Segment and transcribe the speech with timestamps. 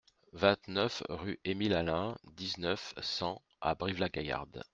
[0.33, 4.63] vingt-neuf rue Émile Alain, dix-neuf, cent à Brive-la-Gaillarde